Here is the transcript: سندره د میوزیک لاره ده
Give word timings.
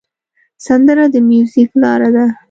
سندره 0.65 1.05
د 1.13 1.15
میوزیک 1.29 1.69
لاره 1.81 2.09
ده 2.15 2.25